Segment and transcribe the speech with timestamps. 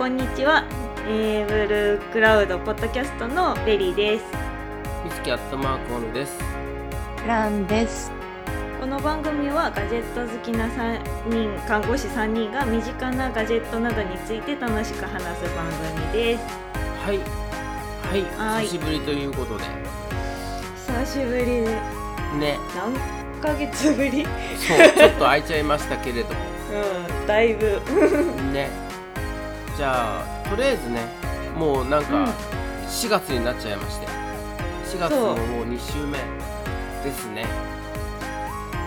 [0.00, 0.64] こんにちは。
[1.06, 4.24] えー、ブルークラウドポッドキャストのベリーです。
[5.04, 6.38] みつきアットマークオンです。
[7.28, 8.10] ランです。
[8.80, 16.44] この番組はガジェット好きな3人、看護師3人が身近なガジェットなどについて楽しく話す番組です。
[17.04, 17.18] はい。
[17.18, 18.22] はい。
[18.38, 19.64] はい久しぶりということで。
[20.76, 21.66] 久しぶりで、
[22.38, 22.58] ね。
[22.74, 22.94] 何
[23.42, 24.24] ヶ月ぶり？
[24.56, 26.40] そう、ちょっと空いちゃいましたけれども。
[27.20, 27.82] うん、だいぶ。
[28.50, 28.88] ね。
[29.80, 31.06] じゃあ、とりあえずね、
[31.56, 32.34] もうなんうんか、
[32.86, 34.06] 4月になっちゃいまして。
[34.94, 36.18] 4月のもう2週目
[37.02, 37.46] ですね。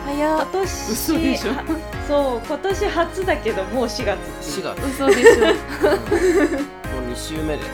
[0.05, 0.41] 早っ。
[0.43, 1.63] 今年、嘘でしょは
[2.07, 4.19] そう、今年初だけど、もう4月。
[4.61, 4.85] 4月。
[4.85, 5.45] 嘘でしょ。
[5.45, 5.53] も
[7.01, 7.69] う2週目です。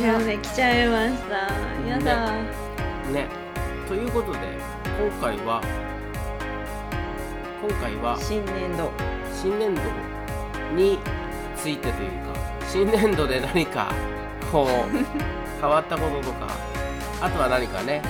[0.00, 1.34] 2週目来ちゃいました。
[1.86, 2.32] やだ。
[3.12, 3.28] ね。
[3.86, 4.38] ということで、
[4.98, 5.60] 今回は、
[7.60, 8.90] 今回は、新年度。
[9.30, 9.82] 新年度
[10.74, 10.98] に
[11.64, 12.34] ついてというか
[12.70, 13.90] 新年度で何か
[14.52, 14.96] こう
[15.62, 16.48] 変わったこととか
[17.22, 18.02] あとは何かね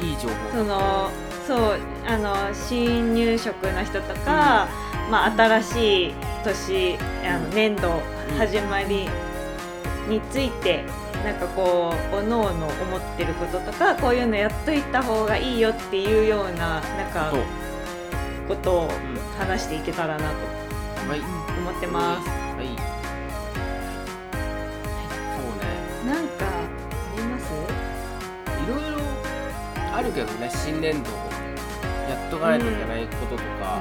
[0.00, 0.34] いい情報。
[0.58, 1.10] その
[1.44, 4.68] そうあの新入職の人とか、
[5.10, 7.50] まあ、新しい年あのうん。
[7.50, 8.38] 年度うん。
[8.38, 9.08] 始まり
[10.08, 10.84] について、
[11.24, 16.80] なんかこうおのおの思ってることとかこういうのやっといた方がいいよっていうようななん
[17.12, 17.32] か
[18.46, 18.88] ことを
[19.36, 20.24] 話していけたらなと
[21.10, 21.20] はい。
[21.58, 22.28] 思ってます。
[22.28, 22.39] うね
[26.10, 26.48] なんかあ
[27.16, 27.52] ります？
[28.64, 28.98] いろいろ
[29.94, 31.10] あるけどね新年度
[32.08, 33.80] やっとかないといけないこととか、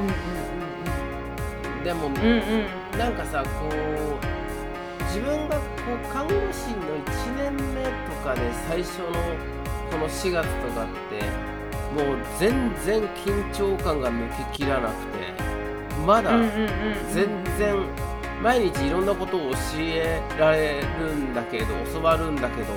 [1.83, 5.61] でも、うんうんなんかさこう自分がこ
[5.95, 7.89] う看護師の1年目と
[8.23, 9.05] かで最初の
[9.89, 11.23] この4月とかって
[12.03, 15.33] もう全然緊張感が抜けきらなくて
[16.05, 16.37] まだ
[17.11, 17.77] 全然
[18.41, 22.73] 毎日いろんなことを教えられるんだけど教わるんだけど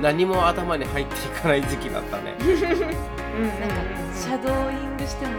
[0.00, 2.34] 何も頭に入っていかない時期だったね。
[2.40, 3.76] うんうんうんうんなんか
[4.14, 5.32] シャドーイングしても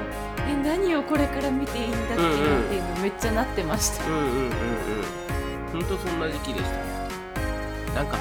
[0.47, 2.31] え何をこれから見ていいんだっけなっ
[2.68, 4.06] ていうのめっちゃなってました。
[4.06, 4.52] うんうんうんうん
[5.74, 6.78] ほんとそんな時期でしたね。
[7.96, 8.18] なんか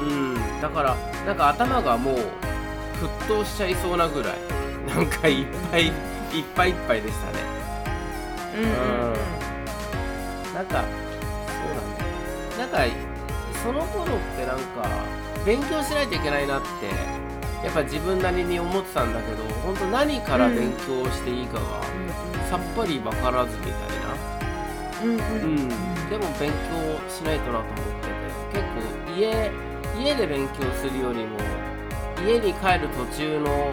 [0.00, 0.96] うんだから
[1.26, 2.16] なんか頭がもう
[3.26, 4.32] 沸騰しちゃいそうなぐらい
[4.94, 5.92] なんかいっぱいいっ
[6.54, 7.38] ぱいいっぱいでしたね
[8.56, 9.39] うんうんうん
[10.60, 10.84] なんか
[11.48, 12.78] そうだねなんか
[13.64, 15.06] その頃ってなんか
[15.46, 21.82] 勉強しないといけないなってやっぱ自分なりに思ってたんだけど本当何から勉強していいかが
[22.50, 24.10] さっぱり分からずみたいな。
[25.02, 25.18] うんうん。
[25.18, 25.68] うん、
[26.10, 28.08] でも勉強しないとなと思って
[28.52, 29.50] て結構家
[29.98, 31.38] 家で勉強するよりも
[32.26, 33.72] 家に帰る途中の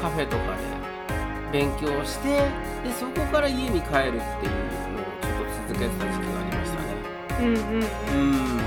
[0.00, 0.56] カフェとか
[1.52, 2.38] で勉強して
[2.82, 4.85] でそこから家に帰るっていう
[5.76, 6.88] 続けてた時期がありましたね。
[7.40, 7.82] うんうんうん。
[7.82, 8.58] うん。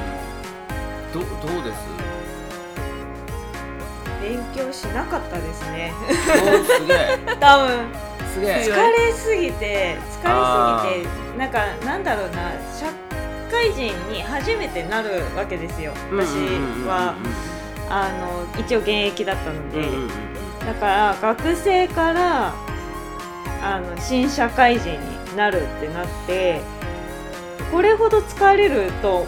[1.12, 1.25] どど
[1.59, 1.78] うです？
[4.22, 5.92] 勉強しなかったですね。
[5.97, 6.03] お
[6.64, 7.18] すげえ。
[7.40, 7.88] 多分。
[8.31, 8.52] すげえ。
[8.62, 10.30] 疲れすぎて疲れ
[10.94, 12.52] すぎてなんかなんだろうな。
[12.78, 12.86] 社
[13.52, 15.94] 会人に初めてなるわけですよ。
[16.12, 16.28] 私
[16.86, 17.16] は。
[17.91, 20.09] あの一応現役だったので、うんうんうんうん。
[20.68, 22.53] だから学生から
[23.64, 26.62] あの新社会人になるってなって
[27.72, 29.28] これほど疲れると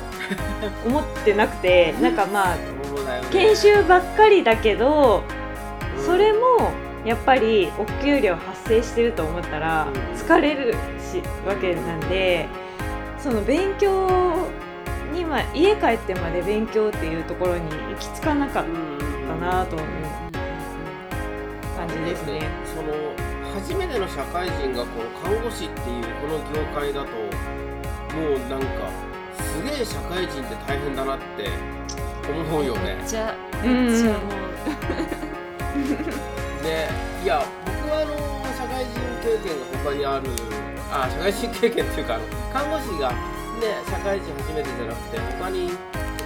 [0.85, 2.61] 思ってなくてなんかまあね。
[3.31, 5.23] 研修ばっかりだけど
[5.97, 6.05] うん。
[6.05, 6.71] それも
[7.05, 9.93] やっぱりお給料発生してると思ったらうん。
[10.19, 12.47] 疲れるしわけなんで
[13.19, 14.47] その勉強
[15.13, 18.69] にま家帰ってまで勉強っていうところに行き着かなかっう。
[18.69, 18.71] ん。
[18.71, 18.81] うん。
[18.93, 19.39] うん。
[19.39, 19.81] たなという
[21.77, 22.49] 感じですね。
[22.65, 22.93] その
[23.53, 27.07] 初めての社会人がこの看護師っていうこの業界だと
[28.13, 28.89] もうなんか
[29.39, 31.49] すげえ社会人って大変だなって
[32.29, 32.95] 思うよね。
[32.95, 33.87] めっちゃうん。
[33.87, 34.19] めっちゃも
[36.61, 36.89] で
[37.23, 38.13] いや僕はあの
[38.53, 40.29] 社会人経験が他にある
[40.91, 43.09] あ社会人経験っていうかあの看護師が
[43.57, 45.71] ね社会人初めてじゃなくて他に、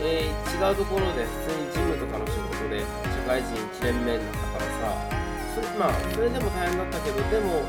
[0.01, 2.87] えー違うところで普通に事務とかの仕事で社
[3.27, 5.11] 会人1年目になったからさ
[5.53, 7.61] それまあそれでも大変だったけどでも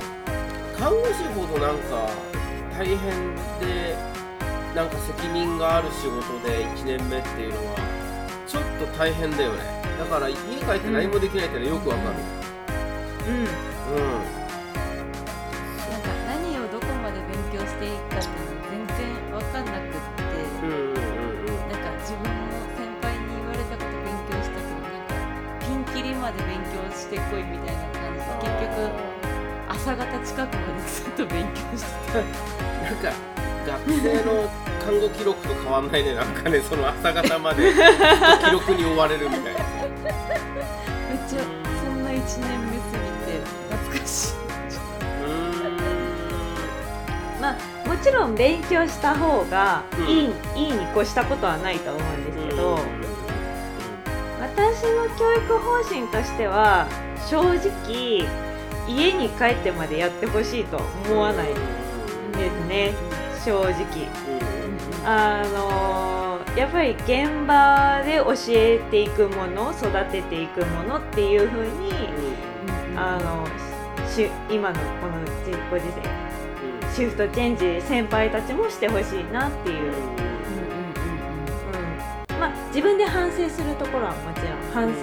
[0.78, 2.06] 看護師ほどなんか
[2.76, 2.98] 大変
[3.56, 3.96] で
[4.74, 7.80] なんか責任がある仕事で1年目っていうのは
[8.46, 9.64] ちょっと大変だよね。
[9.96, 12.20] だから家帰って何もできないってのはよくわかる。
[13.24, 13.32] うん。
[13.32, 13.48] うん。
[13.48, 14.20] う
[15.88, 20.36] なんか何をどこまで勉強していいかっていうの全然わかんなくって。
[20.60, 21.64] うんうんうんうん。
[21.72, 25.16] なんか自分も先輩に言われたこと勉強したけどなんか
[25.64, 27.65] ピンキリまで勉強してこいみたい
[29.86, 32.18] 朝方近くまでずっと勉強してた。
[32.82, 33.12] なんか
[33.64, 34.50] 学生の
[34.84, 36.14] 看護記録と変わんないね。
[36.16, 37.70] なんかねその朝方まで
[38.44, 39.50] 記録に追われるみたいな。
[39.50, 39.58] めっ
[41.28, 41.38] ちゃ
[41.84, 43.38] そんな1年目過ぎて
[43.70, 44.34] 懐かしい。
[47.40, 47.56] まあ
[47.88, 50.08] もちろん勉強した方がうん。
[50.08, 52.80] いい,、いいに越したことはないと思うんですけど、
[54.40, 56.88] 私の教育方針としては
[57.30, 58.26] 正直
[58.88, 60.78] 家に帰ってまでやってほしいと
[61.08, 61.54] 思わないで
[62.50, 62.94] すね。
[63.44, 64.08] 正直。
[65.04, 66.16] あのー
[66.56, 71.92] やっぱり現場で教えていくもの育てていくものっていう風に
[72.96, 73.46] あの
[74.08, 75.20] し今のこの
[75.70, 76.00] ご時世
[76.94, 79.96] シフトチェンジ先輩たちもしてほしいなっていう、う
[82.36, 82.40] ん。
[82.40, 85.02] まあ自分で反省するところはもちろん反省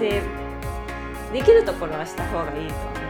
[1.31, 3.02] できるところはした方がいいと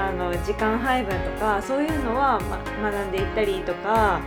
[0.00, 4.20] あの時間配分とかそういうのは、ま、学んでいったりとか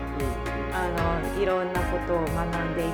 [0.71, 2.91] あのいろんなことを学んでい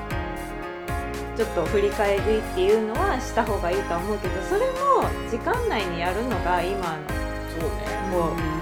[1.35, 7.07] ちょっと振り返りっていうのはした方がいいとは思うけどそれも時間内にやるのが今の
[7.49, 7.89] そうね。
[8.11, 8.59] こう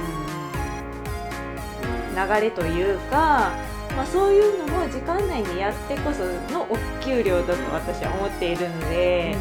[2.18, 3.52] 流れというか、
[3.96, 9.38] まあ、そういうのも時間内にやってこそのお給料だと私は思っているので、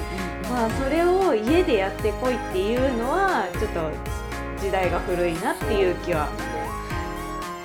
[0.51, 4.26] まあ、それを家でやってこいっていうのはちょっと
[4.59, 6.29] 時代が古いなっていう気は。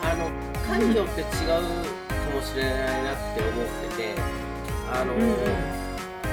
[0.04, 0.30] あの
[0.68, 1.62] 科によって違うか
[2.34, 4.16] もしれないなって思ってて
[4.92, 5.28] あの、うんうん。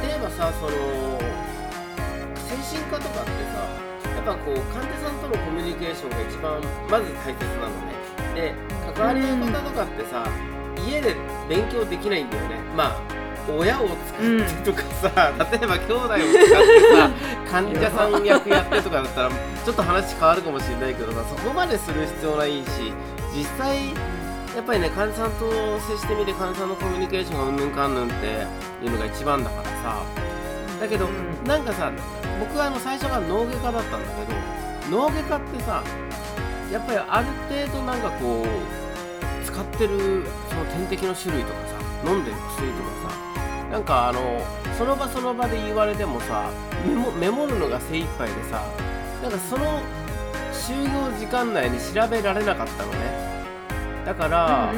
[0.02, 0.70] 例えばさその
[2.48, 3.66] 精神科とかってさ
[4.16, 7.92] やっぱこう患者さんとのコミュニケーションが一番まず大切なのね。
[8.34, 8.54] で
[8.94, 10.26] 関わり合い方とかってさ、
[10.88, 11.14] 家で
[11.48, 12.56] 勉強できないんだよね。
[12.76, 13.17] まあ
[13.56, 17.10] 親を使ってとかさ、例えば兄弟を使ってさ
[17.50, 22.92] 患者さん役やってとかだったらちょっと話変わるかもしれないけどさそこまでする必要ないし
[23.34, 23.88] 実際
[24.56, 25.50] やっぱりね患者さんと
[25.80, 28.46] 接してみて患者さんのコミュニケーションがうんぬんかんぬんって
[28.82, 30.02] いうのが一番だからさ。
[30.80, 31.46] だけど、うん。
[31.46, 31.90] なんかさ
[32.40, 35.82] 僕はあの最初が脳外科だったんだけど脳外科ってさ
[36.72, 41.74] やっぱりある程度なんかこう使ってるその点滴の種類とかさ
[42.06, 43.37] 飲んでる薬とかさ
[43.70, 44.42] なんかあの
[44.76, 46.50] その場その場で言われてもさ
[46.86, 48.64] メモメモるのが精一杯でさ
[49.22, 49.82] なんかその
[50.52, 53.28] 就業時間内に調べられなかったのね。
[54.04, 54.72] だから、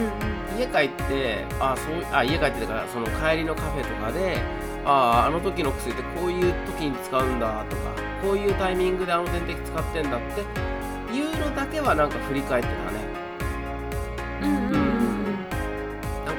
[0.59, 4.39] 家帰ってあそうあ家帰ってだからその帰りのカフェとかで
[4.85, 7.83] ああの時の薬ってこういう時に使うんだとか
[8.23, 13.00] こういうタイミングであの点滴使ってんだっていうのだけはなんか振り返ってたね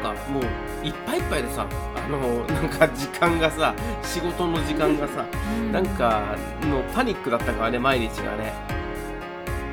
[0.01, 0.43] かもう
[0.85, 5.25] いっぱいいっぱいでさあのなんか時間がさ仕事の時間がさ
[5.71, 8.53] なんかのパニックだったからね毎日がね。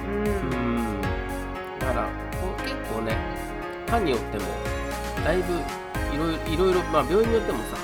[0.07, 0.25] うん。
[0.25, 0.55] う
[0.99, 1.01] ん。
[1.81, 2.09] だから
[2.41, 3.17] こう結構ね
[3.89, 4.45] 班によっても
[5.25, 5.55] だいぶ
[6.15, 7.77] いろいろいろいろまあ病院によってもさ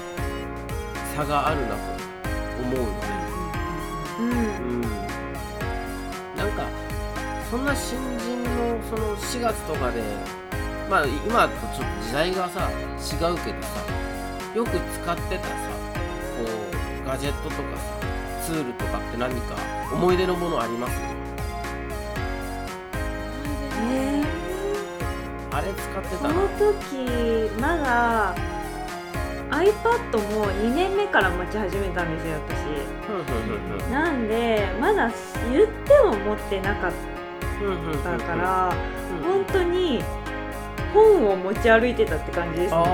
[1.16, 1.74] 差があるなと
[2.62, 3.14] 思うのね。
[4.20, 4.28] うん。
[4.28, 4.32] う
[4.78, 4.80] ん。
[6.36, 6.66] なんか
[7.50, 10.02] そんな新人のその4月とかで
[10.90, 12.72] まあ今とちょっと時代がさ違
[13.32, 13.80] うけどさ
[14.54, 15.54] よく使ってたさ
[16.38, 16.44] こ
[17.04, 17.82] うガジェットとかさ
[18.46, 19.56] ツールとかって何か
[19.92, 20.92] 思い出のものあります？
[23.90, 24.24] えー
[25.56, 26.96] あれ使ってそたなの時
[27.60, 28.34] まだ
[29.50, 33.90] iPad も2年目から持ち始めたんですよ私。
[33.92, 35.12] なんでまだ
[35.52, 36.92] 言っても持ってなかっ
[38.02, 38.74] たから
[39.12, 39.22] うん。
[39.22, 40.02] 本当に
[40.94, 42.84] 本を持ち歩いてたって感じですね。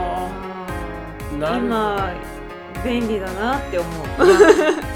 [1.39, 2.13] 今
[2.85, 4.07] 便利だなって思う。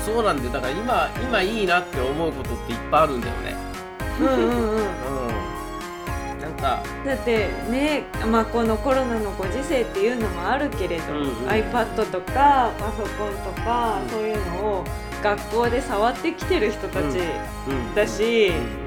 [0.04, 3.54] そうなんでだから今今いいなって思うことっていっぱいあるんだよね。
[4.20, 4.46] うんうんうん。
[4.46, 6.40] うん。
[6.40, 6.82] なんか。
[7.04, 14.08] だってね、まあ、このコロナのご時世っていうのもあるけれど、うんうん iPad とかパソコンとか、うん。
[14.10, 14.84] そういうのを
[15.22, 17.18] 学校で触ってきてる人たち
[17.68, 17.94] うん。
[17.94, 18.83] だし、うん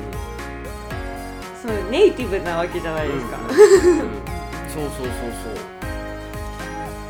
[1.67, 3.37] そうネイティブなわけじゃないですか。
[3.37, 3.45] うん。
[3.45, 3.57] う ん
[4.69, 5.11] そうそうそう
[5.43, 5.55] そう。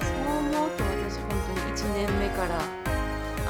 [0.02, 2.60] そう思うと私本当に1年目から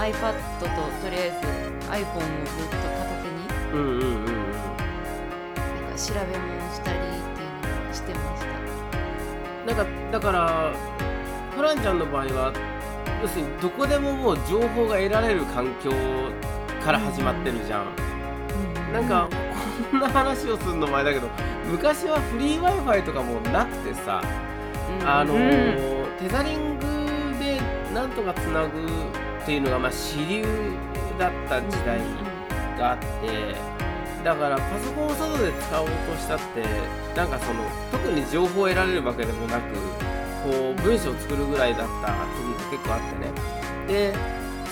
[0.03, 1.47] iPad ととりあえず
[1.89, 3.99] iPhone をずっと片手にうんうんうん。
[3.99, 9.73] うんなんか調べ物したりっていうのをしてました。
[9.73, 10.71] なんかだから
[11.55, 12.51] フランちゃんの場合は
[13.21, 15.91] 要するにどこでももう情報が得られる環境
[16.83, 19.27] から始まってるじゃん、なんか
[19.91, 21.29] こんな話をするの前だけど
[21.69, 24.21] 昔はフリー w i f i とかもなくてさ、
[25.05, 26.85] あのーテザリング
[27.39, 27.61] で
[27.93, 30.43] なんとかつなぐっていうのがまあ主流
[31.19, 31.99] だった時代
[32.77, 33.55] があって
[34.23, 36.63] だからパソコンを外で使おうとしたって
[37.15, 39.73] なんかその特に情報を得られるわけでもなく
[40.43, 44.11] こう文章を作るぐらいだった時が結構あってね。
[44.11, 44.13] で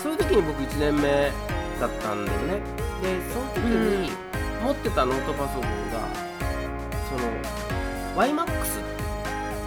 [0.01, 1.31] そういう時に僕1年目
[1.79, 2.59] だったんだよね。
[3.01, 4.24] でその時に
[4.65, 5.99] 持ってたノートパソコンが
[7.07, 8.49] その YMAX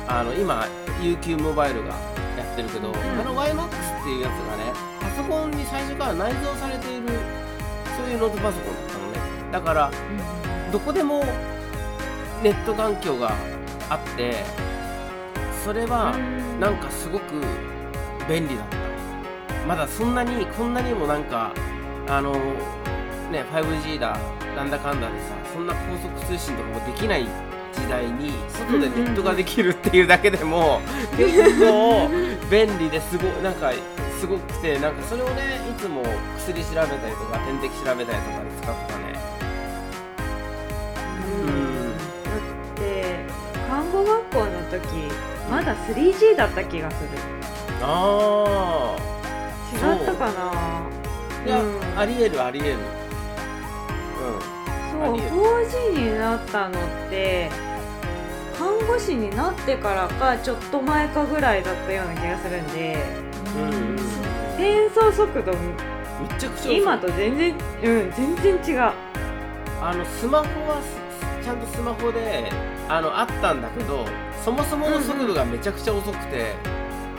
[0.08, 0.66] あの今
[1.00, 1.90] UQ モバイルが
[2.36, 2.96] やってるけど、ん。
[2.96, 7.06] あの YMAX っていうやつがねパソコンに最初から内蔵されている
[7.96, 9.18] そういうノートパソコンだったのね。
[9.52, 9.92] だから
[10.72, 11.22] どこでも
[12.42, 13.36] ネット環境が
[13.88, 14.42] あって
[15.64, 16.16] それは
[16.58, 17.40] なんかすごく
[18.28, 18.76] 便利だった。
[19.64, 21.54] まだそんなにこんなにもなんか
[22.08, 22.32] あの
[23.30, 24.18] ね 5G だ
[24.58, 27.28] なんだかんだでさそんな高速通信とかもできない
[27.72, 30.80] 時代に外でネットができるっていうだけでも
[31.16, 32.08] 結構
[32.50, 33.70] 便利ですごなんか
[34.18, 36.02] すごくてなんかそれをねいつも
[36.36, 39.04] 薬調べたりとか点滴調べたりとかで使ってたね。
[41.22, 41.96] うん。
[41.96, 42.32] だ
[42.72, 43.24] って
[43.68, 44.88] 看護学校の時
[45.48, 47.10] まだ 3G だった気がする。
[47.80, 48.96] あ
[49.72, 50.50] 違ったかな。
[50.50, 50.90] あ
[51.46, 51.80] いや、うん。
[51.96, 52.97] ありえるありえる
[54.98, 57.50] そうありえる 4G になったのって
[58.58, 62.96] 看護師になってからかちょっと前かぐらいだったような気がするんで
[63.54, 63.96] うんうんうん
[64.54, 65.58] 転送速度め
[66.38, 68.92] ちゃくちゃ遅い今と全然うん全然違う。
[69.80, 72.50] あのスマホはすちゃんとスマホで
[72.88, 74.04] あのあったんだけど
[74.44, 76.54] そもそもの速度がめちゃくちゃ遅くて、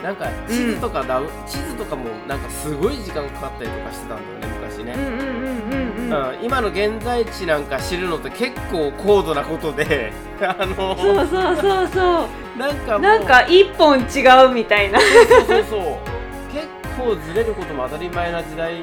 [0.02, 6.36] なんか地図とかダウン、地図とかもなんかすごい時間かかったりとかしてたんだよね昔ね、うんうんうんうんうん。
[6.36, 12.58] うん今の現在地なんか知るのって結構高度なことで あのそうそうそうそう。
[12.58, 14.98] なんかなんか一本違うみたいな。
[15.00, 15.80] そうそうそう。
[16.52, 16.66] 結
[16.98, 18.82] 構ずれることも当たり前な時代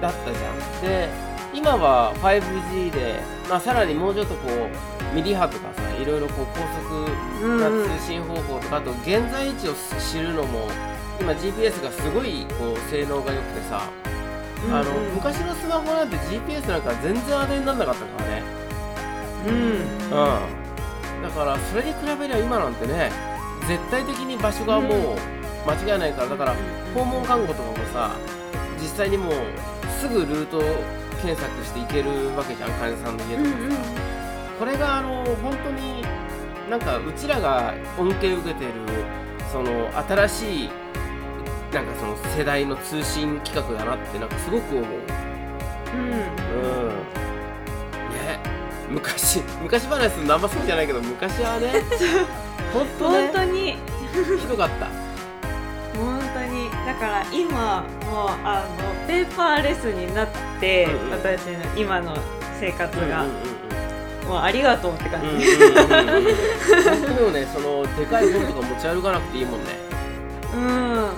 [0.00, 0.82] だったじゃん。
[0.82, 1.08] で
[1.54, 9.72] 今は 5G で、まあ、さらにもうちょっとこうミリ波とかさいろいろこう高速な通信方法とか、あと現在位置を
[10.12, 10.68] 知るのも
[11.18, 13.88] 今 GPS がすごいこう性能が良くてさ、
[14.70, 18.42] あの昔のスマホなんて GPS なんか全然当てにならなかったからね
[19.46, 23.10] うんうんだからそれに比べりゃ今なんてね
[23.66, 25.18] 絶対的に場所がもう
[25.66, 26.54] 間違いないからだから
[26.94, 28.14] 訪問看護とかもさ
[28.78, 29.32] 実際にもう
[29.98, 30.60] すぐルート
[31.22, 34.15] 検索して行けるわけじゃん患者さんの家とかさ、
[34.58, 36.02] これがあの本当に
[36.70, 38.72] なんかうちらが恩恵を受けてる
[39.52, 40.70] その新しい
[41.72, 44.84] なんかその世代の通信規格だなってなんかすごく思う。
[45.94, 46.02] うん。
[46.02, 46.88] うん。
[48.12, 48.40] ね。
[48.90, 51.72] 昔昔話するのあんま好きじゃないけど昔はね
[52.72, 53.76] 本当ね本当に。
[54.40, 54.86] ひどかった。
[55.98, 56.70] 本当に。
[56.86, 60.28] だから今もうあのペーパーレスになっ
[60.60, 61.10] て、うんうん。
[61.10, 62.16] 私の今の
[62.58, 63.55] 生活が、うんうん
[64.26, 66.24] もうありがとうって感じ、うんうんうん。
[66.24, 69.66] 本当にもねそのでかい本とか持ち歩かなくていいもんね。
[70.54, 70.62] うん。
[70.62, 71.10] う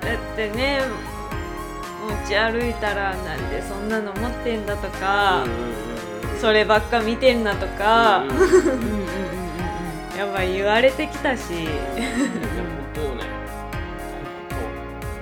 [0.00, 0.82] だってね
[2.08, 5.44] 持ち歩いたらなんでそんなの持ってんだとか、
[6.40, 8.24] そればっか見てんなとか、
[10.16, 12.28] やっぱ言われてきたし、いや本
[12.94, 13.22] 当よね。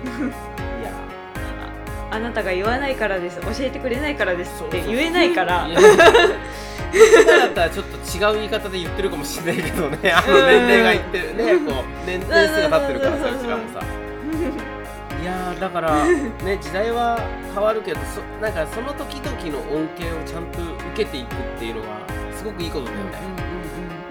[0.06, 0.24] 本当。
[0.80, 0.92] いや。
[2.10, 3.40] あなたが言わないからです。
[3.40, 5.68] 教えてくれないからですって言えないから
[6.92, 10.12] 今だったらちょっと違う言い方で言ってるかもしれないけどね。
[10.12, 13.80] あの年齢が言ってるねこう年年数が経ってるからさそうちらもさ。
[15.21, 17.18] いやーだからね時代は
[17.52, 21.87] 変わるけどそなんかその時々の恩恵をちゃんと受けていくっていうのは
[22.33, 23.02] すごくいいことだよね、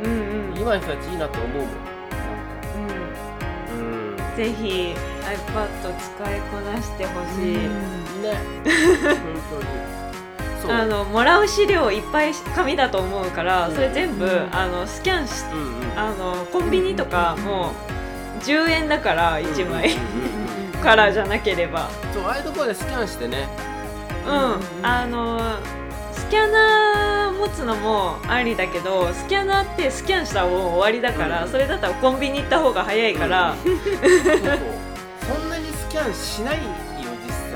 [0.04, 0.14] うんう
[0.54, 1.98] ん今の人たちいいなと思うもん。
[4.38, 4.94] ぜひ
[5.24, 5.68] iPad
[5.98, 8.38] 使いこなしてほしい、ね。
[8.70, 10.07] 本当に
[10.70, 13.76] あのもらう資料いっぱい紙だと思うからうん。
[13.76, 14.50] それ全部、うん。
[14.56, 15.44] あのスキャンし
[15.96, 17.72] あのコンビニとかも
[18.40, 20.04] う10円だから1枚うんう
[20.72, 21.90] んうんカラーじゃなければ。
[22.14, 23.48] そうああいうところでスキャンしてね。
[24.26, 24.86] うん。
[24.86, 25.40] あの
[26.12, 36.60] スキャナー持つのもありだけどスキャナーってスキャンしたらもう終わりだから、うんそれだったらコンビニ行った方が早いから、そんなにスキャンしない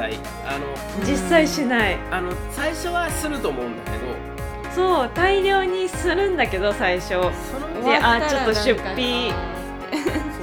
[0.02, 0.66] 際あの
[1.06, 1.98] 実際しない。
[2.10, 3.98] あの最初はすると思うんだけど。
[4.74, 7.10] そう大量にするんだけど最初。
[7.10, 7.20] そ
[7.60, 9.32] のであちょっと出費。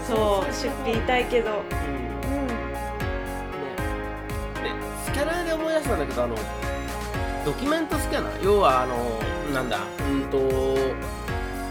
[0.06, 1.50] そう出費痛いけど。
[1.50, 1.58] うん。
[5.04, 6.36] スキャナーで思い出したんだけどあの
[7.44, 8.44] ドキュメントスキャナー。
[8.44, 9.20] 要はあの
[9.52, 10.38] なんだうんと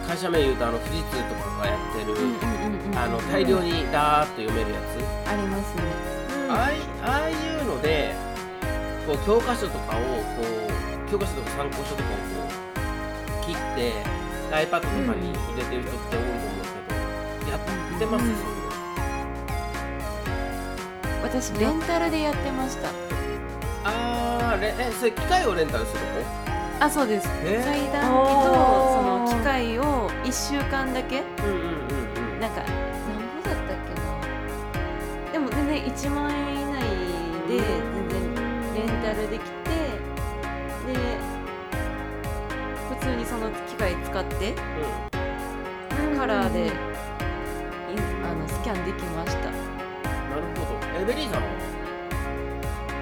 [0.07, 6.16] 会社名言うとあの富士通とかがやってる、うんうんうんうんあの大量にダーッと読めるやつ、ありますね
[6.49, 8.15] ああいああいうので
[9.05, 10.43] こう教科書とかをこ
[11.07, 12.23] う教科書とか参考書とかをこ
[13.43, 13.93] う切って
[14.51, 16.63] iPad とかに入れてる人って多いと思う
[17.39, 17.59] けど、やっ
[17.99, 18.35] てます、うん。
[21.23, 22.89] 私レンタルでやってました。
[23.83, 25.99] あーレえそれ機械をレンタルする
[26.79, 27.29] あそうです。
[27.43, 27.63] えー。
[27.63, 28.07] 裁断機
[28.45, 28.53] と
[28.93, 32.39] その機械を1週間だけのうんうんうんうん。
[32.39, 32.61] なんか
[35.87, 36.81] 1万円以内
[37.47, 38.19] で全然
[38.75, 39.69] レンタルできて
[40.85, 40.91] で
[42.89, 44.53] 普通にその機械使って
[46.17, 46.71] カラーで
[48.23, 49.43] あのスキャンできました。
[49.45, 50.79] なるほど。
[50.99, 51.47] えベリーさんは？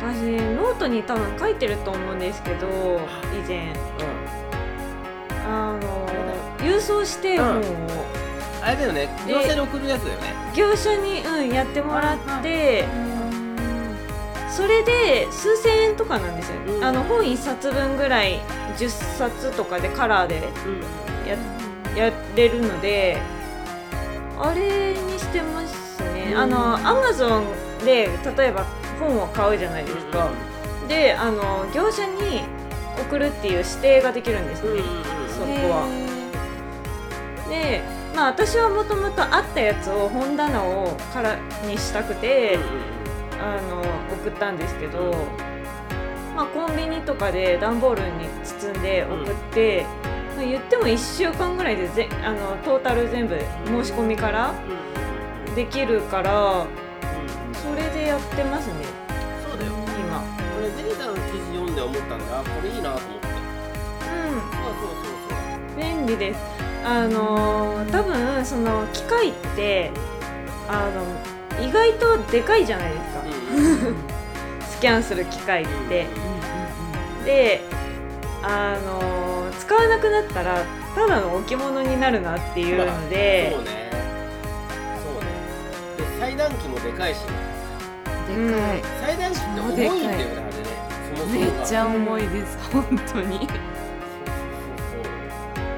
[0.01, 0.21] 私
[0.53, 2.67] ノートに多分書いてると思うんですけど
[3.33, 3.73] 以前。
[5.47, 6.07] あの
[6.59, 7.45] 郵送してうん。
[7.45, 7.61] 本を
[8.65, 9.07] あれだよね。
[9.27, 10.33] で業者に送るやつだよね。
[10.55, 12.85] 業者に、うん、やってもらって
[14.49, 16.83] それで数千円とかなんですよ、うん。
[16.83, 18.39] あの本1冊分ぐらい
[18.77, 21.27] 10冊とかでカラーでうん。
[21.29, 23.21] ややれるので
[24.39, 26.37] あれにしてますね、うん。
[26.37, 27.45] あのアマゾン
[27.85, 28.65] で例えば
[28.99, 30.29] 本を買うじゃないですか、
[30.87, 32.41] であの業者に
[32.97, 34.83] 送るっていう指定ができるんですね、うんうんうん。
[35.29, 35.87] そこは。
[37.49, 37.83] で
[38.15, 42.57] まあ私はもともとあったやつを本棚をからにしたくて、
[43.39, 43.81] あの
[44.15, 45.13] 送ったんですけど、
[46.35, 49.85] まあ、コンビニとかで段ボールに包んで送って、
[50.35, 54.55] まあ、言っても1週間ぐらいでぜあのトータル全部申し込みからうん。
[54.79, 54.85] うん
[55.55, 57.55] できるからうん。
[57.55, 58.73] それでやってますね。
[59.47, 59.71] そうだよ。
[59.71, 60.21] 今。
[60.59, 62.39] 俺ベリーさんの記事読んで思ったんだ。
[62.41, 63.27] あこれいいなと思って。
[63.27, 63.31] う
[64.11, 65.15] そうそうそう
[65.69, 69.91] そん便利ですあの多分その機械って
[70.69, 73.95] あの意外とでかいじゃないですか、ううん
[74.69, 76.05] スキャンする機械って。
[76.29, 76.35] うん
[77.25, 77.61] で
[78.43, 80.63] あの使わなくなったら
[80.93, 83.89] ただの置物になるなっていうので、そうね。
[85.03, 86.09] そうね。
[86.11, 87.33] で裁断機もでかいしね。
[88.27, 89.41] でかい、裁断機っ
[89.75, 90.67] て重いんだよねあれね。
[91.17, 91.57] そもそもが。
[91.57, 93.39] めっちゃ重いです本当に。
[93.39, 93.55] そうそ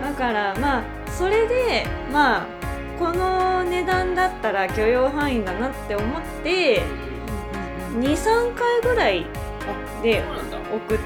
[0.01, 0.03] う。
[0.03, 0.83] だからまあ
[1.17, 2.47] それでまあ
[2.99, 9.25] この値段だったら許容範囲だなって思ってそう23回ぐらい
[9.67, 10.23] あで
[10.71, 10.99] 送っ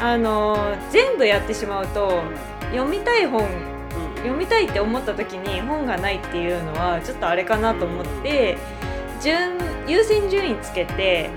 [0.00, 2.22] あの全部やってしまうと
[2.70, 3.78] 読みたい本うん。
[4.18, 8.58] 読みたいって思った時に本がないっていうのはちょっとあれかなと思って
[9.22, 11.30] 順優先順位つけて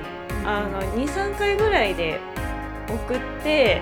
[0.44, 2.20] あの23回ぐらいで
[2.88, 3.82] 送って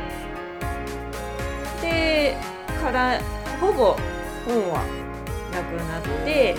[1.81, 2.37] で
[2.81, 3.19] から
[3.59, 3.97] ほぼ
[4.45, 4.83] 本は
[5.51, 6.55] なくなって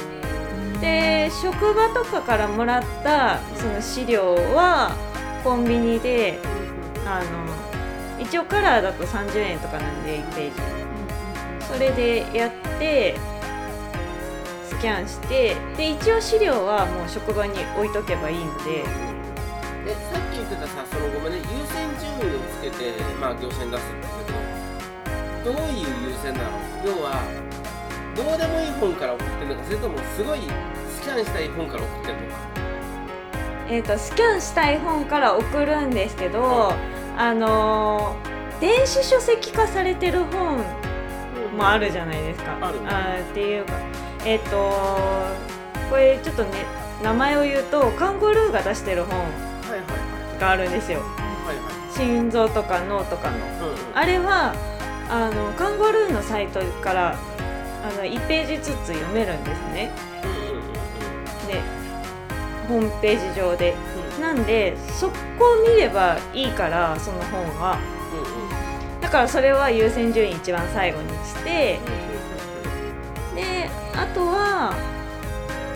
[0.81, 4.97] で職場とかからもらったその資料は
[5.45, 6.39] コンビニで
[7.07, 10.61] あの一応カラーだと30円とかなんで1ページ。
[11.67, 13.17] それでやって
[14.69, 18.85] スキャンしてで一応資料はもう職場に置いとけばいいので。
[19.87, 24.09] えさっき言ってたさそのごめんね優先順位をつけてまあ業者に出すんだ
[25.43, 26.51] けどどういう優先なの？
[26.85, 27.25] 要は
[28.17, 30.41] どうでもいい本から送ってるのかそれともすごい
[30.95, 32.37] スキャンしたい本から送ってるのか。
[33.69, 36.73] えー、とスキャンしたい本から送るんですけど、
[37.17, 40.59] あのー電子書籍化されてる本
[41.57, 42.59] もあるじゃないですか。
[42.61, 43.73] あっていうか。
[44.27, 44.73] えっ、と
[45.89, 46.67] これちょっとね
[47.03, 49.19] 名前を言うとカンゴルーが出してる本
[50.39, 51.01] があるんですよ。
[51.01, 53.37] はいはい心臓とか脳とかの。
[53.37, 53.77] うんうん。
[53.95, 54.55] あれは
[55.09, 57.19] あのカンゴルーのサイトから
[57.83, 59.91] あの1ページずつ読めるんですね。
[61.47, 61.61] で
[62.69, 63.75] ホームページ上で。
[64.17, 64.23] うん。
[64.23, 65.15] なんでそこ
[65.53, 67.79] を見ればいいからその本は。
[68.13, 68.41] うん
[69.01, 71.81] だからそれは優先順位一番最後にして。
[73.35, 74.75] であとは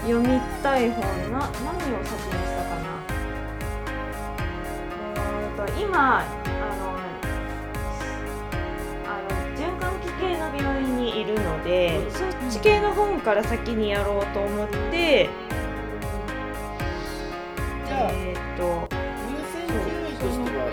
[0.03, 1.51] 読みたい本な何を
[2.05, 2.85] 先にしたかな。
[5.15, 6.25] うーんと今あ
[6.79, 6.94] のあ
[9.85, 12.11] の循環器系の病院にいるので、うん。
[12.13, 15.29] そっち系の本から先にやろうと思って、
[17.87, 18.89] じゃあえーっと
[19.31, 20.65] 優先順位としては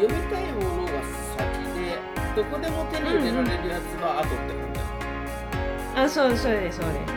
[0.00, 0.90] ゆ読みたいものが
[1.36, 1.40] 先
[1.74, 1.80] で
[2.36, 4.78] どこでも手に入れられるやつは後って感じ
[5.94, 7.12] だあそうそうですそうです。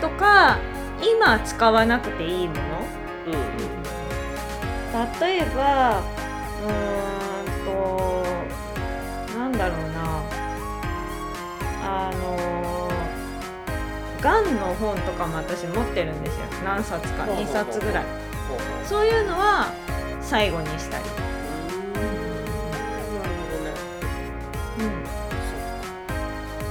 [0.00, 0.58] とか
[1.02, 2.60] 今使わなくていいもの？
[3.26, 3.40] うんうん。
[5.20, 6.70] 例えばうー
[7.62, 7.70] んと
[14.20, 16.46] がんの本とかも私持ってるんですよ。
[16.64, 17.24] 何冊か。
[17.24, 18.04] 2冊ぐらい。
[18.86, 19.72] そういうのは
[20.20, 21.04] 最後にしたり。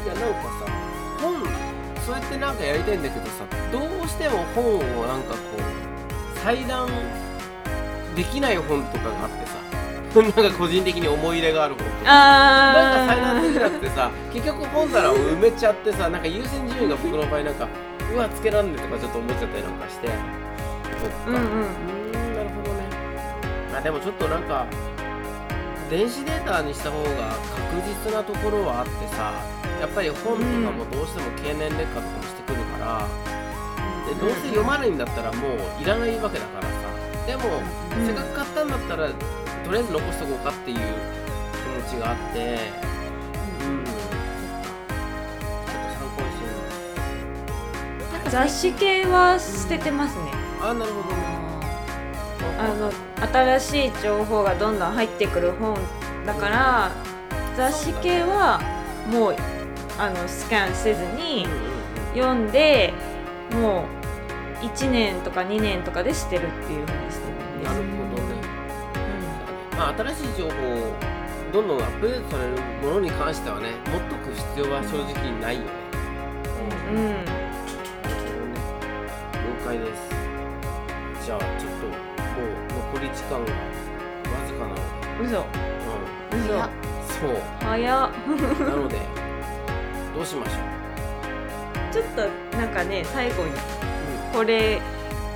[0.06, 0.72] いやなんかさ
[1.22, 1.44] 本
[2.06, 6.90] そうやってなんかやりたいんだけどさどうしても本をなんかこう裁断
[8.16, 9.60] できない本とかがあってさ
[10.42, 12.12] なんか個人的に思い入れがある本とか。
[12.12, 13.08] なん
[14.00, 17.68] さ結局本棚を埋めちゃってさなんか優先順位が僕の場合なんか
[18.14, 20.08] うわつけらんねとかちょっと思っちゃったりなんかして。
[20.08, 21.28] そっか。
[21.28, 21.42] うんうん。
[21.42, 22.88] うーんなるほどね。
[23.72, 24.66] まあでもちょっとなんか
[25.90, 27.36] 電子データにした方が
[27.76, 29.34] 確実なところはあってさ
[29.82, 33.08] やっぱり本とかもどうしても経年劣化とかもしてくるから、
[34.08, 36.70] でどうせ読まないんだったらもういらないわけだからさ。
[37.28, 37.44] でも、
[38.00, 38.06] うん。
[38.08, 42.58] せっかく買ったんだったらとりあえず残しとこうかっていう気持ちがあって
[48.32, 51.16] 雑誌系は捨ててますね、あなるほど。
[51.16, 51.30] ね
[52.60, 52.92] あの
[53.60, 55.78] 新しい情報がどんどん入ってくる本
[56.26, 56.92] だから
[57.56, 58.60] 雑誌系は
[59.10, 59.36] もう
[59.98, 61.80] あのスキャンせずにうんうんうん
[62.14, 62.94] 読んで
[63.52, 63.86] も
[64.62, 67.74] う1年とか2年とかで捨てるっていうふうにしてるんです。
[67.74, 68.42] なるほどね、
[69.78, 70.94] まあ、新しい情報を
[71.54, 75.70] どんどんアップデートされるものに関してはね持っとく必要は正直ないよね。
[76.92, 77.39] うん、うん、
[83.20, 83.46] 時間がわ
[84.48, 84.74] ずかな
[85.22, 85.40] 嘘。
[85.40, 86.40] うん。
[86.42, 87.30] 嘘そう。
[87.62, 88.10] 早っ。
[88.62, 88.96] なので
[90.16, 90.54] どうしましょ
[91.94, 93.54] ちょっとなんかね最後にう、
[94.34, 94.80] これ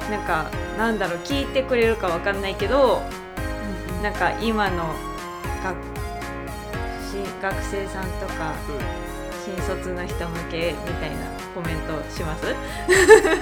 [0.09, 3.01] なんかなんだろう聞いてくれるかわかんないけど
[4.01, 4.93] なんか今の
[5.63, 5.75] 学
[7.11, 8.53] し学生さんとか
[9.43, 11.17] 新卒の人向けみたいな
[11.55, 12.45] コメントします？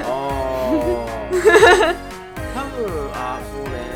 [0.03, 0.09] ああ
[2.55, 3.90] 多分あそうね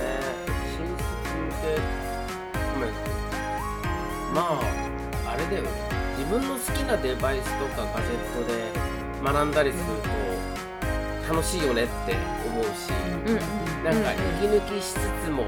[4.35, 4.59] ま
[5.25, 5.69] ああれだよね
[6.17, 8.69] 自分の好きなデバイスとかガジェットで
[9.23, 9.83] 学んだりする
[11.23, 12.91] と楽しいよねって思うし、
[13.27, 13.35] うん
[13.85, 15.45] なんかうん息抜きしつつも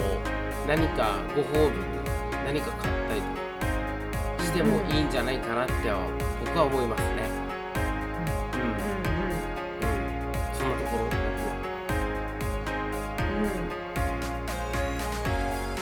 [0.67, 1.84] 何かご褒美に
[2.45, 3.28] 何か買ったりと
[4.38, 6.08] かしてもいいんじゃないかなっては
[6.45, 7.27] 僕は思いますね。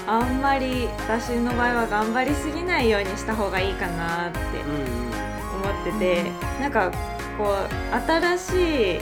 [0.07, 4.77] あんまり私の場合は頑張りすぎないようにした方がいいかなってうんう
[5.11, 5.15] ん。
[5.55, 6.91] 思ってて、なんか
[7.37, 7.69] こう
[8.07, 8.99] 新しい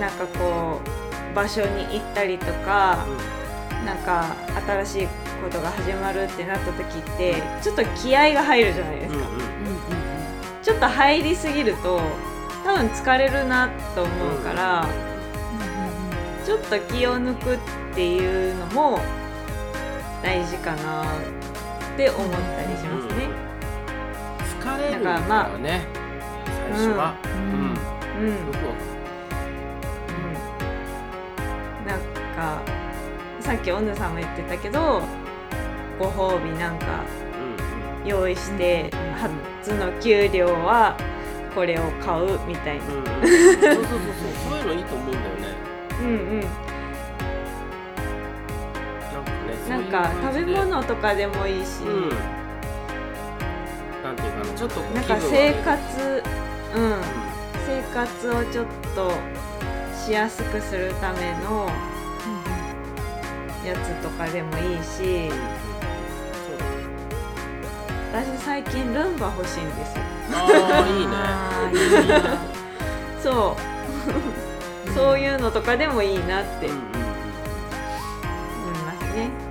[0.00, 0.80] なんかこ
[1.32, 3.04] う場所に行ったりとか、
[3.84, 4.34] なんか
[4.84, 5.06] 新しい
[5.42, 9.40] ことが始まるってなった時ってちょっと気合が入るじゃないですか、うんうん。
[10.62, 12.00] ちょっと入りすぎると
[12.64, 14.88] 多分疲れるなと思うから、
[16.46, 17.58] ちょっと気を抜くっ
[17.94, 19.00] ていうのも
[20.24, 21.06] 大事かなっ
[21.98, 23.28] て思ったりしますね。
[24.58, 25.86] 疲れるからまあらね、
[26.46, 27.14] 最初は。
[27.24, 27.76] うん。
[28.24, 28.30] うん、
[31.86, 32.00] なん
[32.34, 32.62] か
[33.40, 35.02] さっきオンヌさんも言ってたけど
[35.98, 38.08] ご褒美なんかる。
[38.08, 38.90] 用意して
[39.60, 40.96] 初の給料は
[41.54, 42.84] これを買うみたいな。
[42.86, 43.26] そうそうそう
[43.74, 43.84] そう。
[44.48, 45.48] そういうのいいと思うんだよね。
[46.00, 46.10] うんう
[46.70, 46.73] ん
[49.94, 50.56] か食べ。
[50.56, 52.08] 物とかでもいいし、うん。
[54.02, 56.22] なんていうかな、ちょっとなんか生る活
[56.74, 57.00] うん
[57.64, 59.12] 生活をちょっと
[59.96, 61.70] しやすくするための
[63.64, 65.30] やつとかでもいいし
[68.12, 70.38] 私最近ルンバ欲しいんですよだ。
[70.38, 72.14] ああ、いいね。
[73.22, 73.56] そ
[74.88, 76.66] うそういうのとかでもいいなって。
[76.66, 76.78] 思い
[78.84, 79.43] ますね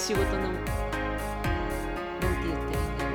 [0.00, 0.60] 仕事のなんて
[2.22, 3.10] 言ってるんだろ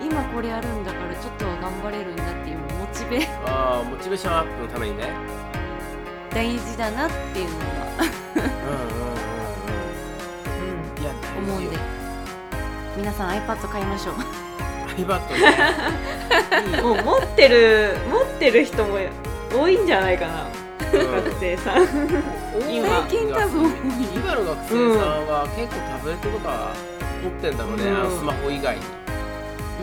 [0.00, 0.06] う。
[0.06, 5.10] 今これあるんだからちょっとは頑張れるんだっていうモチベああ、モチベーションアップのためにね。
[6.30, 7.64] 大事だなっていうのは。
[8.36, 9.12] うんうんうん
[10.96, 11.02] うん。
[11.02, 11.76] いや、思うんで。
[12.96, 14.14] 皆さん iPad 買いましょう。
[14.96, 16.78] iPad ね。
[16.80, 18.98] もう持ってる持ってる人も
[19.52, 20.46] 多いんじゃないかな。
[20.92, 21.86] 学生さん
[22.68, 22.86] 今。
[22.86, 23.72] 最近多分。
[24.14, 26.74] 今の学生さんは結構タブレットとか
[27.22, 27.96] 持ってんだろうね、うん。
[27.96, 28.82] あのスマホ以外に。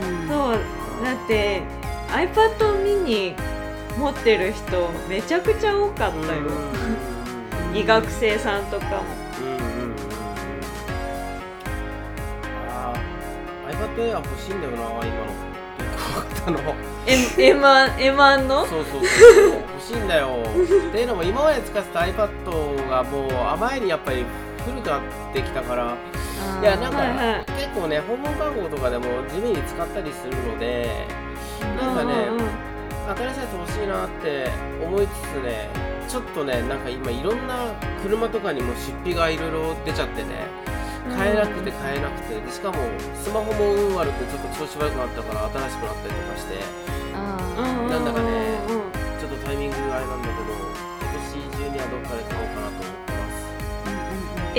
[0.01, 0.27] うん。
[0.27, 0.59] そう
[1.03, 1.61] だって
[2.09, 3.35] iPad mini
[3.97, 6.41] 持ってる人めちゃくちゃ多かったよ、
[7.73, 9.03] 医学生さんとかも。
[9.41, 9.59] うんうんうん。
[9.61, 9.95] うん
[12.69, 15.01] あー iPad Air 欲しいんだよな今の。
[15.01, 15.07] よ
[15.97, 16.59] くわかったの。
[16.59, 19.01] いエマンエマンのそうそうそう。
[19.03, 20.37] 欲しいんだよ。
[20.45, 24.23] っていうのも今まで使ってた iPad がもう甘いにやっぱり
[24.65, 25.01] 古くなっ
[25.33, 25.95] てきたから。
[26.61, 27.45] いやなんか、はいはい。
[27.53, 31.05] 結構ね訪問看護とかでも地味に使ったりするので
[31.81, 32.13] なんかね、
[33.17, 34.49] 新しいやつ欲しいなって
[34.81, 35.69] 思いつつね
[36.07, 40.47] ちょっとねなんか今いろんな車とかにも出費がいろいろ出ちゃってね
[41.17, 42.77] 買えなくて買えなくてでしかも
[43.15, 46.98] スマホも運悪くちょっと調子悪くなったから新しくなったりとかして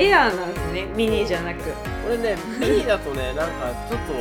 [0.01, 1.61] エアーなんですねミニじゃなく。
[1.63, 4.13] これねミニだとねなんかちょっと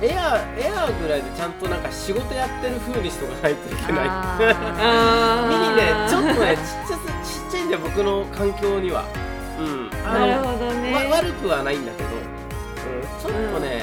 [0.00, 4.08] エアーエアーぐらいでちゃんとなんか仕事やってる風にしとかないといけない。
[4.08, 4.38] あ
[4.78, 5.48] あー。
[5.48, 9.04] ミニねちょっとねちっちゃすちっちゃいんだよ僕の環境には。
[9.58, 9.90] うん。
[10.06, 10.94] あのなるほどね。
[10.94, 12.22] わ悪くはないんだけど、うん、
[13.20, 13.82] ちょっとね、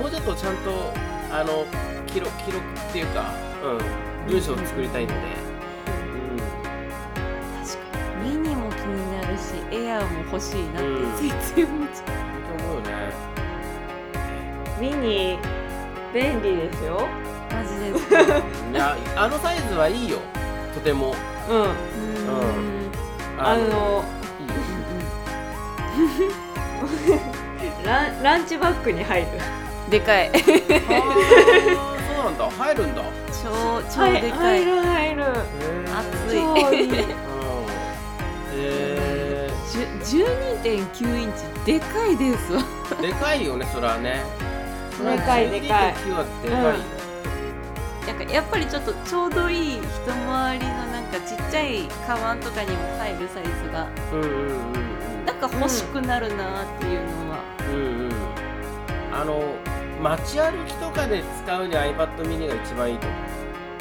[0.00, 0.92] もうちょっとちゃんと
[1.30, 1.66] あの
[2.06, 5.47] 記録記録っていうか、うん、文章を作りたいので、
[9.88, 12.88] るしエアーも欲しいなってついつい思っちゃう、本当思うよね
[14.80, 15.38] ミニ
[16.12, 17.08] 便利ですよ
[17.50, 17.88] マジで
[18.72, 20.18] いやあのサイズはいいよ。
[20.74, 21.14] とても。
[21.48, 21.60] うん。
[21.62, 21.68] うん。
[23.38, 24.04] あの
[27.84, 29.28] ラン ランチバッグに入る。
[29.90, 30.30] でかい。
[30.30, 30.54] そう
[32.24, 32.50] なんだ。
[32.50, 33.02] 入るんだ。
[33.42, 35.24] 超超はいでかい、入る入る。
[36.28, 37.27] 熱い
[40.08, 42.62] 12.9インチでかいですわ。
[42.62, 44.24] ー、でかいよねそれはね。
[44.98, 45.94] でかいでかい。
[45.94, 46.98] 12.9はでかいよ、
[48.06, 49.82] なんかやっぱりちょっとちょうどいい一
[50.26, 53.86] 回りのなんかちっちゃいカバンとかにも入るサイズが。
[54.12, 55.24] うんうんうん。
[55.26, 58.12] なんか欲しくなるなっていうのは、うんうんうん。
[59.12, 59.42] あの
[60.02, 63.20] 街歩きとかで使うには iPad mini が一番いいと思う。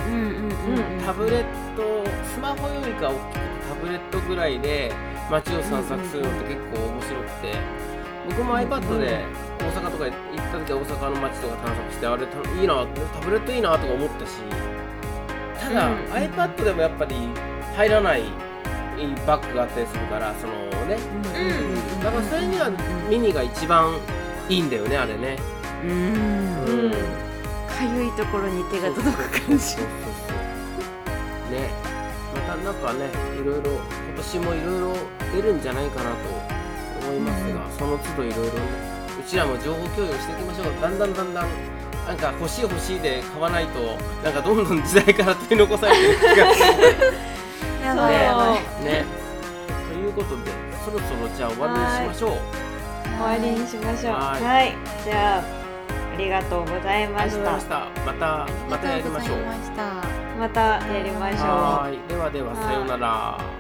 [0.10, 1.06] うんうんうんうん。
[1.06, 1.44] タブレッ
[1.78, 4.92] トスマホよりか大きくてタブレットぐらいで
[5.30, 7.56] 街を散策するのって結構面白くて。
[8.28, 9.24] 僕も iPad で
[9.58, 10.14] 大阪とか行っ
[10.52, 14.34] た時は大阪の街とか探索してあれたいいなタブレットいいなとか思ったし。
[15.58, 16.00] ただ、うん。
[16.12, 17.16] iPad でもやっぱり
[17.78, 18.24] 入らない
[19.26, 20.54] バッグがあったりするからその
[20.88, 20.98] ね。
[20.98, 21.00] う
[22.00, 22.02] ん。
[22.04, 22.70] だからそれには
[23.10, 23.98] ミニが一番
[24.50, 25.38] いいんだよねあれね。
[25.86, 25.92] うん。
[25.92, 25.94] う
[26.90, 26.92] ん。
[26.92, 26.98] か
[27.96, 29.78] ゆいところに手が届く感じ。
[29.78, 29.84] ね
[32.56, 34.94] なんかねいろいろ今年もいろいろ
[35.36, 36.18] 出るんじゃないかなと
[37.08, 38.54] 思いますが、その都度いろいろ
[39.20, 41.48] うちらも情報共有していきましょうだんだんだんだん
[42.08, 43.80] なんか欲しい欲しいで買わないと
[44.24, 46.62] なんかどんどん時代から取り残されてる気がす
[47.84, 48.60] やばいやばい。
[48.84, 49.06] るね。
[49.90, 50.52] ということで
[50.86, 52.32] そろそろじゃあ終わりにしましょう。
[53.18, 54.14] 終わりにしましょう。
[54.14, 54.70] ははい。
[54.70, 55.42] いじゃあ
[56.14, 57.52] ありがとうございあました。
[57.52, 57.88] ました。
[58.06, 59.36] またまたやりましょう。
[59.36, 61.40] ありがとうございまたやりましょう。
[61.40, 62.08] はい。
[62.08, 63.57] ではではさようなら。